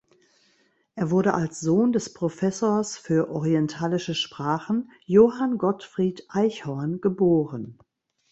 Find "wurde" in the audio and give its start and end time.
1.11-1.35